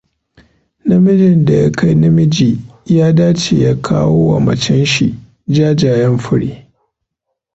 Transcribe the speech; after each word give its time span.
Namijin 0.85 1.45
da 1.45 1.53
ya 1.53 1.71
kai 1.71 1.95
namiji 1.95 2.59
ya 2.85 3.13
da 3.15 3.33
ce 3.33 3.55
ya 3.59 3.75
kawo 3.81 4.27
wa 4.27 4.39
macenshi 4.39 5.15
jajayen 5.47 6.17
fure. 6.17 6.67